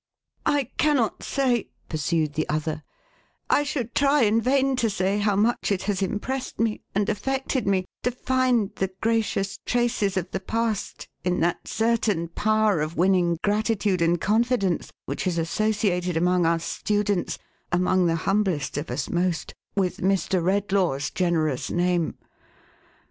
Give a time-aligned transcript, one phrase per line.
[0.57, 2.81] "I cannot say,"11 pursued the other,"
[3.51, 7.67] I should try in vain to say, how much it has impressed me, and affected
[7.67, 13.37] me, to find the gracious traces of the past, in that certain power of winning
[13.43, 17.37] gratitude and confidence which is associated among us students
[17.71, 20.41] (among the humblest of us, most) with Mr.
[20.41, 22.15] Redlaw^s generous name.